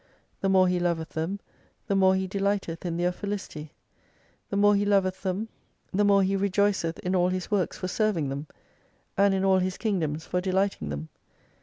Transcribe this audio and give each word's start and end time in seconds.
The 0.39 0.49
more 0.49 0.67
He 0.67 0.79
loveth 0.79 1.09
them 1.09 1.39
the 1.85 1.93
more 1.93 2.15
He 2.15 2.25
delighteth 2.25 2.87
in 2.87 2.97
their 2.97 3.11
felicity. 3.11 3.71
The 4.49 4.57
more 4.57 4.75
He 4.75 4.83
loveth 4.83 5.21
them, 5.21 5.47
the 5.93 6.03
more 6.03 6.23
He 6.23 6.33
286 6.33 6.57
rejoi'ceth 6.81 6.99
in 7.05 7.15
all 7.15 7.29
His 7.29 7.51
works 7.51 7.77
for 7.77 7.87
serving 7.87 8.29
them: 8.29 8.47
and 9.15 9.35
in 9.35 9.45
all 9.45 9.59
His 9.59 9.77
kingdoms 9.77 10.25
for 10.25 10.41
delighting 10.41 10.89
them. 10.89 11.09